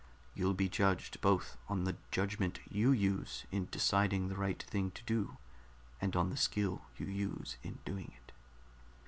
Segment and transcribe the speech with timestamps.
[0.33, 5.03] You'll be judged both on the judgment you use in deciding the right thing to
[5.03, 5.37] do,
[6.01, 8.31] and on the skill you use in doing it."